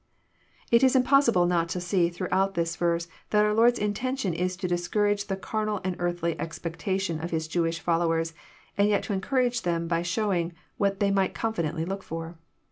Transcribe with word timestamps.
It 0.71 0.81
is 0.81 0.95
impossible 0.95 1.45
not 1.45 1.69
to 1.69 1.79
see 1.79 2.09
throughout 2.09 2.55
this 2.55 2.75
verse 2.75 3.07
that 3.29 3.45
our 3.45 3.53
Lord's 3.53 3.77
intention 3.77 4.33
is 4.33 4.57
to 4.57 4.67
discourage 4.67 5.27
the 5.27 5.35
carnal 5.37 5.79
and 5.83 5.95
earthly 5.99 6.33
expecta 6.37 6.99
tion 6.99 7.19
of 7.23 7.29
His 7.29 7.47
Jewish 7.47 7.79
followers, 7.79 8.33
and 8.79 8.89
yet 8.89 9.03
to 9.03 9.13
encourage 9.13 9.61
them 9.61 9.87
by 9.87 10.01
showing 10.01 10.53
what 10.77 10.99
they 11.01 11.11
might 11.11 11.35
confidently 11.35 11.85
look 11.85 12.01
for. 12.01 12.39